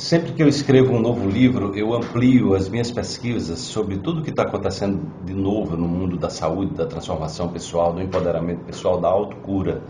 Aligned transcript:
Sempre 0.00 0.32
que 0.32 0.42
eu 0.42 0.48
escrevo 0.48 0.94
um 0.94 0.98
novo 0.98 1.28
livro, 1.28 1.76
eu 1.76 1.92
amplio 1.92 2.54
as 2.54 2.70
minhas 2.70 2.90
pesquisas 2.90 3.58
sobre 3.58 3.98
tudo 3.98 4.22
que 4.22 4.30
está 4.30 4.44
acontecendo 4.44 4.98
de 5.26 5.34
novo 5.34 5.76
no 5.76 5.86
mundo 5.86 6.16
da 6.16 6.30
saúde, 6.30 6.72
da 6.72 6.86
transformação 6.86 7.48
pessoal, 7.48 7.92
do 7.92 8.00
empoderamento 8.00 8.64
pessoal, 8.64 8.98
da 8.98 9.08
autocura. 9.08 9.82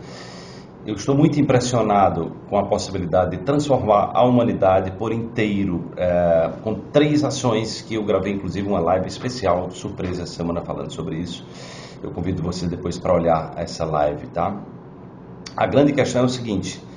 Eu 0.85 0.95
estou 0.95 1.15
muito 1.15 1.39
impressionado 1.39 2.33
com 2.49 2.57
a 2.57 2.65
possibilidade 2.65 3.37
de 3.37 3.43
transformar 3.43 4.11
a 4.13 4.21
humanidade 4.25 4.91
por 4.91 5.13
inteiro, 5.13 5.91
é, 5.95 6.51
com 6.61 6.75
três 6.75 7.23
ações 7.23 7.81
que 7.81 7.95
eu 7.95 8.03
gravei, 8.03 8.33
inclusive 8.33 8.67
uma 8.67 8.81
live 8.81 9.07
especial, 9.07 9.71
surpresa, 9.71 10.23
essa 10.23 10.33
semana 10.33 10.59
falando 10.59 10.91
sobre 10.91 11.15
isso. 11.19 11.45
Eu 12.03 12.11
convido 12.11 12.43
você 12.43 12.67
depois 12.67 12.99
para 12.99 13.13
olhar 13.13 13.53
essa 13.55 13.85
live, 13.85 14.27
tá? 14.27 14.61
A 15.55 15.65
grande 15.65 15.93
questão 15.93 16.23
é 16.23 16.25
o 16.25 16.29
seguinte: 16.29 16.90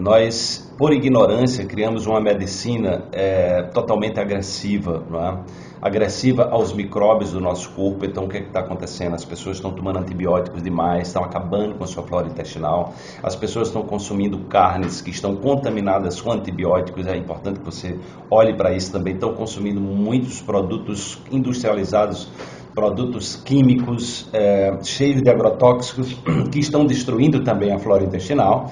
nós, 0.00 0.72
por 0.78 0.94
ignorância, 0.94 1.64
criamos 1.66 2.06
uma 2.06 2.20
medicina 2.20 3.04
é, 3.12 3.62
totalmente 3.64 4.18
agressiva, 4.18 5.04
é? 5.12 5.70
agressiva 5.82 6.48
aos 6.50 6.72
micróbios 6.72 7.32
do 7.32 7.40
nosso 7.40 7.70
corpo. 7.72 8.06
Então, 8.06 8.24
o 8.24 8.28
que 8.28 8.38
é 8.38 8.40
está 8.40 8.60
acontecendo? 8.60 9.14
As 9.14 9.24
pessoas 9.26 9.56
estão 9.56 9.72
tomando 9.72 9.98
antibióticos 9.98 10.62
demais, 10.62 11.08
estão 11.08 11.22
acabando 11.22 11.74
com 11.74 11.84
a 11.84 11.86
sua 11.86 12.02
flora 12.02 12.26
intestinal. 12.26 12.94
As 13.22 13.36
pessoas 13.36 13.68
estão 13.68 13.82
consumindo 13.82 14.38
carnes 14.44 15.02
que 15.02 15.10
estão 15.10 15.36
contaminadas 15.36 16.18
com 16.18 16.32
antibióticos. 16.32 17.06
É 17.06 17.16
importante 17.16 17.60
que 17.60 17.66
você 17.66 17.98
olhe 18.30 18.56
para 18.56 18.72
isso 18.72 18.90
também. 18.90 19.12
Estão 19.12 19.34
consumindo 19.34 19.82
muitos 19.82 20.40
produtos 20.40 21.18
industrializados 21.30 22.28
produtos 22.74 23.34
químicos 23.34 24.28
é, 24.32 24.78
cheios 24.84 25.20
de 25.20 25.28
agrotóxicos 25.28 26.16
que 26.52 26.60
estão 26.60 26.86
destruindo 26.86 27.42
também 27.42 27.72
a 27.72 27.78
flora 27.78 28.04
intestinal. 28.04 28.70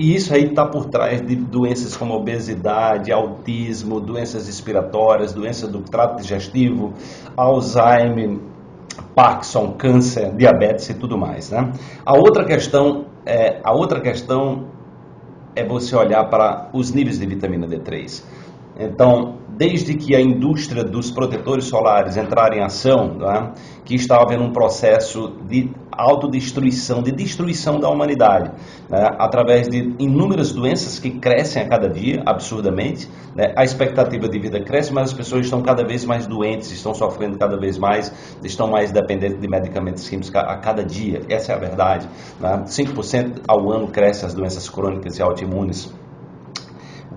E 0.00 0.14
isso 0.14 0.32
aí 0.32 0.44
está 0.44 0.64
por 0.64 0.86
trás 0.86 1.20
de 1.20 1.36
doenças 1.36 1.94
como 1.94 2.14
obesidade, 2.14 3.12
autismo, 3.12 4.00
doenças 4.00 4.46
respiratórias, 4.46 5.34
doenças 5.34 5.68
do 5.68 5.82
trato 5.82 6.22
digestivo, 6.22 6.94
Alzheimer, 7.36 8.38
Parkinson, 9.14 9.74
câncer, 9.76 10.34
diabetes 10.34 10.88
e 10.88 10.94
tudo 10.94 11.18
mais. 11.18 11.50
Né? 11.50 11.70
A 12.02 12.16
outra 12.16 12.46
questão 12.46 13.04
é 13.26 13.60
a 13.62 13.74
outra 13.74 14.00
questão 14.00 14.68
é 15.54 15.62
você 15.66 15.94
olhar 15.94 16.24
para 16.30 16.70
os 16.72 16.92
níveis 16.92 17.18
de 17.18 17.26
vitamina 17.26 17.68
D3. 17.68 18.24
Então, 18.80 19.40
desde 19.58 19.94
que 19.94 20.16
a 20.16 20.20
indústria 20.22 20.82
dos 20.82 21.10
protetores 21.10 21.66
solares 21.66 22.16
entrar 22.16 22.56
em 22.56 22.62
ação, 22.62 23.18
né, 23.18 23.52
que 23.84 23.94
está 23.94 24.16
havendo 24.16 24.42
um 24.42 24.52
processo 24.52 25.36
de 25.46 25.70
autodestruição, 25.92 27.02
de 27.02 27.12
destruição 27.12 27.78
da 27.78 27.90
humanidade, 27.90 28.50
né, 28.88 29.06
através 29.18 29.68
de 29.68 29.94
inúmeras 29.98 30.52
doenças 30.52 30.98
que 30.98 31.10
crescem 31.10 31.62
a 31.62 31.68
cada 31.68 31.90
dia, 31.90 32.22
absurdamente. 32.24 33.06
Né, 33.36 33.52
a 33.54 33.62
expectativa 33.62 34.26
de 34.30 34.38
vida 34.38 34.64
cresce, 34.64 34.94
mas 34.94 35.10
as 35.10 35.12
pessoas 35.12 35.44
estão 35.44 35.60
cada 35.60 35.84
vez 35.84 36.06
mais 36.06 36.26
doentes, 36.26 36.70
estão 36.72 36.94
sofrendo 36.94 37.36
cada 37.36 37.58
vez 37.58 37.76
mais, 37.76 38.10
estão 38.42 38.66
mais 38.66 38.90
dependentes 38.90 39.38
de 39.38 39.46
medicamentos 39.46 40.08
químicos 40.08 40.34
a 40.34 40.56
cada 40.56 40.82
dia. 40.82 41.20
Essa 41.28 41.52
é 41.52 41.54
a 41.54 41.58
verdade. 41.58 42.08
Né? 42.40 42.62
5% 42.64 43.42
ao 43.46 43.70
ano 43.70 43.88
crescem 43.88 44.26
as 44.26 44.32
doenças 44.32 44.70
crônicas 44.70 45.18
e 45.18 45.22
autoimunes 45.22 45.92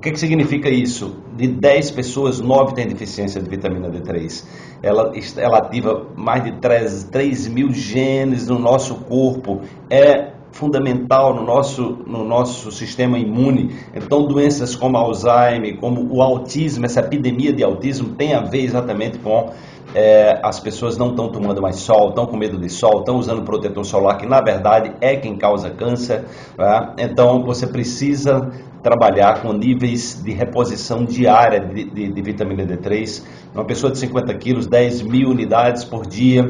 que, 0.04 0.12
que 0.12 0.20
significa 0.20 0.70
isso? 0.70 1.16
De 1.34 1.48
10 1.48 1.92
pessoas, 1.92 2.42
9 2.42 2.76
têm 2.76 2.88
deficiência 2.88 3.42
de 3.42 3.50
vitamina 3.50 3.90
D3. 3.90 4.46
Ela, 4.84 5.14
ela 5.38 5.58
ativa 5.59 6.12
mais 6.18 6.44
de 6.44 6.59
3, 6.59 7.06
3 7.06 7.48
mil 7.48 7.72
genes 7.72 8.50
no 8.50 8.59
nosso 8.59 8.96
corpo. 8.96 9.62
É 9.90 10.34
fundamental 10.54 11.34
no 11.36 11.44
nosso, 11.44 11.98
no 12.06 12.23
nosso 12.23 12.72
sistema 12.72 13.18
imune. 13.18 13.76
Então, 13.94 14.26
doenças 14.26 14.76
como 14.76 14.96
Alzheimer, 14.96 15.78
como 15.78 16.16
o 16.16 16.22
autismo, 16.22 16.86
essa 16.86 17.00
epidemia 17.00 17.52
de 17.52 17.64
autismo 17.64 18.09
tem 18.09 18.34
a 18.34 18.40
ver 18.40 18.62
exatamente 18.62 19.18
com 19.18 19.52
é, 19.96 20.40
as 20.44 20.59
pessoas 20.59 20.96
não 20.96 21.09
estão 21.09 21.28
tomando 21.30 21.59
mais 21.59 21.78
sol, 21.78 22.09
estão 22.09 22.28
com 22.28 22.38
medo 22.38 22.58
de 22.58 22.70
sol, 22.70 23.00
estão 23.00 23.18
usando 23.18 23.42
protetor 23.42 23.84
solar, 23.84 24.18
que 24.18 24.28
na 24.28 24.42
verdade 24.42 24.94
é 25.02 25.16
quem 25.16 25.36
causa 25.36 25.72
câncer. 25.72 26.24
Né? 26.58 26.94
Então, 27.00 27.44
você 27.44 27.66
precisa 27.66 28.52
trabalhar 28.84 29.42
com 29.42 29.53
níveis 29.53 30.22
de 30.24 30.34
reposição 30.34 31.03
diária 31.03 31.62
de, 31.62 31.86
de, 31.86 32.12
de 32.12 32.22
vitamina 32.22 32.63
D3. 32.63 33.24
Uma 33.56 33.66
pessoa 33.66 33.92
de 33.92 33.97
50 33.97 34.31
quilos, 34.36 34.68
10 34.68 35.02
mil 35.02 35.30
unidades 35.30 35.84
por 35.84 36.06
dia 36.06 36.47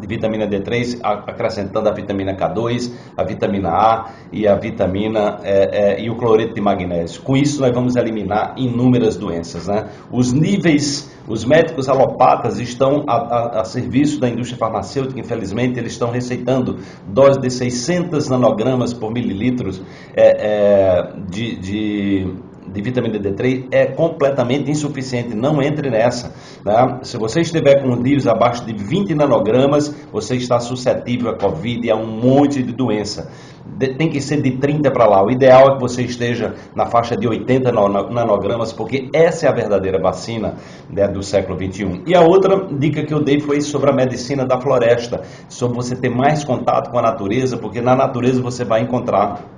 de 0.00 0.06
vitamina 0.06 0.46
D3, 0.46 0.98
acrescentando 1.02 1.88
a 1.88 1.92
vitamina 1.92 2.34
K2, 2.34 2.92
a 3.16 3.24
vitamina 3.24 3.70
A 3.70 4.10
e 4.32 4.46
a 4.46 4.54
vitamina 4.54 5.38
é, 5.42 5.94
é, 5.94 6.00
e 6.00 6.10
o 6.10 6.16
cloreto 6.16 6.54
de 6.54 6.60
magnésio. 6.60 7.22
Com 7.22 7.36
isso, 7.36 7.60
nós 7.60 7.72
vamos 7.72 7.96
eliminar 7.96 8.54
inúmeras 8.56 9.16
doenças. 9.16 9.68
Né? 9.68 9.88
Os 10.10 10.32
níveis, 10.32 11.14
os 11.28 11.44
médicos 11.44 11.88
alopatas 11.88 12.58
estão 12.58 13.04
a, 13.06 13.14
a, 13.14 13.60
a 13.60 13.64
serviço 13.64 14.20
da 14.20 14.28
indústria 14.28 14.58
farmacêutica, 14.58 15.18
infelizmente, 15.20 15.78
eles 15.78 15.92
estão 15.92 16.10
receitando 16.10 16.78
doses 17.06 17.40
de 17.40 17.50
600 17.50 18.28
nanogramas 18.28 18.92
por 18.92 19.12
mililitros 19.12 19.80
é, 20.14 20.34
é 20.46 21.12
de, 21.28 21.56
de 21.56 22.34
de 22.74 22.82
vitamina 22.82 23.18
D3 23.18 23.68
é 23.70 23.86
completamente 23.86 24.68
insuficiente, 24.68 25.34
não 25.34 25.62
entre 25.62 25.88
nessa. 25.88 26.34
Né? 26.64 26.98
Se 27.02 27.16
você 27.16 27.40
estiver 27.40 27.80
com 27.80 27.94
níveis 27.94 28.26
abaixo 28.26 28.66
de 28.66 28.74
20 28.74 29.14
nanogramas, 29.14 29.94
você 30.12 30.34
está 30.34 30.58
suscetível 30.58 31.30
a 31.30 31.38
Covid 31.38 31.86
e 31.86 31.90
a 31.90 31.94
um 31.94 32.06
monte 32.06 32.62
de 32.62 32.72
doença. 32.72 33.30
tem 33.78 34.10
que 34.10 34.20
ser 34.20 34.42
de 34.42 34.58
30 34.58 34.90
para 34.90 35.06
lá. 35.06 35.24
O 35.24 35.30
ideal 35.30 35.68
é 35.68 35.74
que 35.74 35.80
você 35.80 36.02
esteja 36.02 36.54
na 36.74 36.86
faixa 36.86 37.16
de 37.16 37.28
80 37.28 37.70
nanogramas, 37.70 38.72
porque 38.72 39.08
essa 39.14 39.46
é 39.46 39.48
a 39.48 39.52
verdadeira 39.52 40.00
vacina 40.00 40.56
né, 40.90 41.06
do 41.06 41.22
século 41.22 41.56
21. 41.56 42.02
E 42.06 42.14
a 42.14 42.22
outra 42.22 42.66
dica 42.72 43.04
que 43.04 43.14
eu 43.14 43.22
dei 43.22 43.38
foi 43.38 43.60
sobre 43.60 43.90
a 43.90 43.92
medicina 43.92 44.44
da 44.44 44.60
floresta, 44.60 45.22
sobre 45.48 45.76
você 45.76 45.94
ter 45.94 46.10
mais 46.10 46.42
contato 46.42 46.90
com 46.90 46.98
a 46.98 47.02
natureza, 47.02 47.56
porque 47.56 47.80
na 47.80 47.94
natureza 47.94 48.42
você 48.42 48.64
vai 48.64 48.80
encontrar 48.80 49.53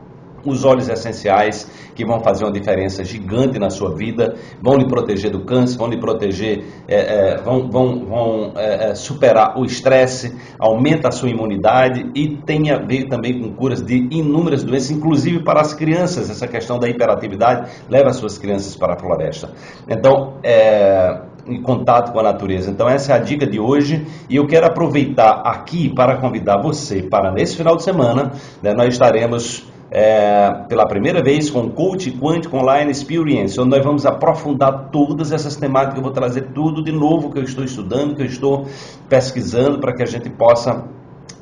os 0.46 0.64
óleos 0.64 0.88
essenciais 0.88 1.70
que 1.94 2.04
vão 2.04 2.20
fazer 2.20 2.44
uma 2.44 2.52
diferença 2.52 3.04
gigante 3.04 3.58
na 3.58 3.70
sua 3.70 3.94
vida, 3.94 4.36
vão 4.62 4.76
lhe 4.76 4.86
proteger 4.86 5.30
do 5.30 5.40
câncer, 5.40 5.78
vão 5.78 5.88
lhe 5.88 5.98
proteger, 5.98 6.64
é, 6.86 6.96
é, 6.96 7.36
vão, 7.38 7.70
vão, 7.70 8.04
vão 8.04 8.52
é, 8.56 8.90
é 8.90 8.94
superar 8.94 9.58
o 9.58 9.64
estresse, 9.64 10.36
aumenta 10.58 11.08
a 11.08 11.12
sua 11.12 11.30
imunidade 11.30 12.10
e 12.14 12.36
tem 12.36 12.70
a 12.70 12.78
ver 12.78 13.08
também 13.08 13.40
com 13.40 13.52
curas 13.54 13.82
de 13.82 14.08
inúmeras 14.10 14.62
doenças, 14.62 14.90
inclusive 14.90 15.42
para 15.42 15.60
as 15.60 15.72
crianças. 15.72 16.30
Essa 16.30 16.46
questão 16.46 16.78
da 16.78 16.88
hiperatividade 16.88 17.70
leva 17.88 18.10
as 18.10 18.16
suas 18.16 18.38
crianças 18.38 18.76
para 18.76 18.94
a 18.94 18.98
floresta. 18.98 19.50
Então, 19.88 20.34
é, 20.42 21.20
em 21.46 21.62
contato 21.62 22.12
com 22.12 22.20
a 22.20 22.22
natureza. 22.22 22.70
Então 22.70 22.88
essa 22.88 23.12
é 23.12 23.16
a 23.16 23.18
dica 23.18 23.46
de 23.46 23.60
hoje 23.60 24.06
e 24.28 24.36
eu 24.36 24.46
quero 24.46 24.66
aproveitar 24.66 25.42
aqui 25.44 25.88
para 25.88 26.16
convidar 26.16 26.60
você 26.60 27.02
para 27.02 27.30
nesse 27.30 27.56
final 27.56 27.76
de 27.76 27.84
semana, 27.84 28.32
né, 28.62 28.74
nós 28.74 28.88
estaremos 28.88 29.64
é, 29.90 30.64
pela 30.68 30.86
primeira 30.86 31.22
vez 31.22 31.48
com 31.50 31.70
Coach 31.70 32.10
Quântico 32.12 32.56
Online 32.56 32.90
Experience, 32.90 33.60
onde 33.60 33.70
nós 33.70 33.84
vamos 33.84 34.04
aprofundar 34.04 34.90
todas 34.90 35.32
essas 35.32 35.56
temáticas. 35.56 35.96
Eu 35.96 36.02
vou 36.02 36.12
trazer 36.12 36.48
tudo 36.52 36.82
de 36.82 36.92
novo 36.92 37.30
que 37.30 37.38
eu 37.38 37.44
estou 37.44 37.64
estudando, 37.64 38.14
que 38.14 38.22
eu 38.22 38.26
estou 38.26 38.66
pesquisando, 39.08 39.78
para 39.78 39.94
que 39.94 40.02
a 40.02 40.06
gente 40.06 40.28
possa 40.30 40.84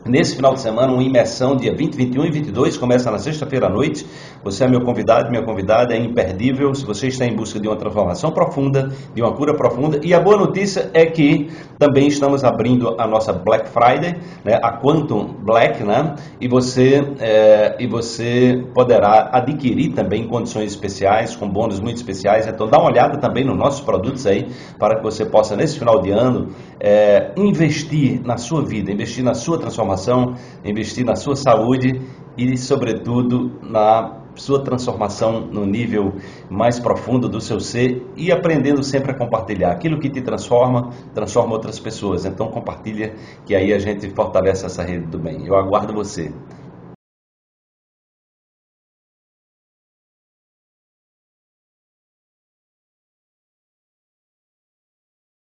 Nesse 0.06 0.36
final 0.36 0.52
de 0.52 0.60
semana, 0.60 0.92
uma 0.92 1.02
imersão 1.02 1.56
dia 1.56 1.74
20, 1.74 1.96
21 1.96 2.26
e 2.26 2.30
22, 2.30 2.76
começa 2.76 3.10
na 3.10 3.18
sexta-feira 3.18 3.68
à 3.68 3.70
noite. 3.70 4.06
Você 4.42 4.62
é 4.62 4.68
meu 4.68 4.82
convidado, 4.82 5.30
minha 5.30 5.42
convidada, 5.42 5.94
é 5.94 5.98
imperdível 5.98 6.74
se 6.74 6.84
você 6.84 7.08
está 7.08 7.24
em 7.24 7.34
busca 7.34 7.58
de 7.58 7.66
uma 7.66 7.76
transformação 7.76 8.30
profunda, 8.30 8.92
de 9.14 9.22
uma 9.22 9.32
cura 9.32 9.54
profunda. 9.54 9.98
E 10.02 10.12
a 10.12 10.20
boa 10.20 10.36
notícia 10.36 10.90
é 10.92 11.06
que 11.06 11.48
também 11.78 12.06
estamos 12.06 12.44
abrindo 12.44 12.94
a 13.00 13.06
nossa 13.06 13.32
Black 13.32 13.66
Friday, 13.70 14.20
né, 14.44 14.60
a 14.62 14.78
Quantum 14.78 15.36
Black, 15.42 15.82
né, 15.82 16.14
e 16.38 16.46
você, 16.48 17.02
é, 17.18 17.76
e 17.80 17.86
você 17.86 18.62
poderá 18.74 19.30
adquirir 19.32 19.94
também 19.94 20.28
condições 20.28 20.72
especiais, 20.72 21.34
com 21.34 21.48
bônus 21.48 21.80
muito 21.80 21.96
especiais. 21.96 22.46
Então 22.46 22.68
dá 22.68 22.76
uma 22.76 22.90
olhada 22.90 23.16
também 23.16 23.42
nos 23.42 23.56
nossos 23.56 23.80
produtos 23.80 24.26
aí, 24.26 24.48
para 24.78 24.96
que 24.96 25.02
você 25.02 25.24
possa, 25.24 25.56
nesse 25.56 25.78
final 25.78 26.02
de 26.02 26.10
ano, 26.10 26.48
é, 26.78 27.32
investir 27.38 28.20
na 28.22 28.36
sua 28.36 28.62
vida, 28.62 28.92
investir 28.92 29.24
na 29.24 29.32
sua 29.32 29.58
transformação 29.58 29.93
transformação, 29.94 30.34
investir 30.64 31.04
na 31.04 31.16
sua 31.16 31.36
saúde 31.36 32.00
e, 32.36 32.56
sobretudo, 32.56 33.52
na 33.62 34.20
sua 34.34 34.64
transformação 34.64 35.42
no 35.42 35.64
nível 35.64 36.14
mais 36.50 36.80
profundo 36.80 37.28
do 37.28 37.40
seu 37.40 37.60
ser 37.60 38.04
e 38.16 38.32
aprendendo 38.32 38.82
sempre 38.82 39.12
a 39.12 39.14
compartilhar. 39.14 39.70
Aquilo 39.70 40.00
que 40.00 40.10
te 40.10 40.20
transforma, 40.20 40.90
transforma 41.14 41.52
outras 41.52 41.78
pessoas. 41.78 42.24
Então 42.24 42.48
compartilha 42.48 43.14
que 43.46 43.54
aí 43.54 43.72
a 43.72 43.78
gente 43.78 44.10
fortalece 44.10 44.66
essa 44.66 44.82
rede 44.82 45.06
do 45.06 45.18
bem. 45.18 45.46
Eu 45.46 45.54
aguardo 45.54 45.94
você. 45.94 46.32